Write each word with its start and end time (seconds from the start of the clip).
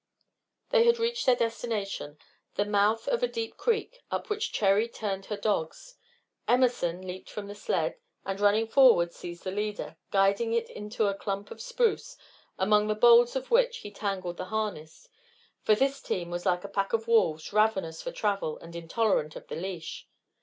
They 0.71 0.85
had 0.85 0.97
reached 0.97 1.27
their 1.27 1.35
destination 1.35 2.17
the 2.55 2.65
mouth 2.65 3.07
of 3.07 3.21
a 3.21 3.27
deep 3.27 3.55
creek, 3.55 3.99
up 4.09 4.31
which 4.31 4.51
Cherry 4.51 4.87
turned 4.89 5.27
her 5.27 5.37
dogs. 5.37 5.93
Emerson 6.47 7.03
leaped 7.03 7.29
from 7.29 7.45
the 7.45 7.53
sled, 7.53 7.99
and, 8.25 8.39
running 8.39 8.65
forward, 8.67 9.13
seized 9.13 9.43
the 9.43 9.51
leader, 9.51 9.97
guiding 10.09 10.53
it 10.53 10.71
into 10.71 11.05
a 11.05 11.13
clump 11.13 11.51
of 11.51 11.61
spruce, 11.61 12.17
among 12.57 12.87
the 12.87 12.95
boles 12.95 13.35
of 13.35 13.51
which 13.51 13.77
he 13.85 13.91
tangled 13.91 14.37
the 14.37 14.45
harness, 14.45 15.07
for 15.61 15.75
this 15.75 16.01
team 16.01 16.31
was 16.31 16.47
like 16.47 16.63
a 16.63 16.67
pack 16.67 16.93
of 16.93 17.07
wolves, 17.07 17.53
ravenous 17.53 18.01
for 18.01 18.11
travel 18.11 18.57
and 18.57 18.75
intolerant 18.75 19.35
of 19.35 19.45
the 19.49 19.55
leash. 19.55 20.07